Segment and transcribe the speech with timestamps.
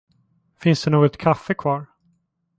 [0.59, 1.85] Fanns det något kaffe kvar?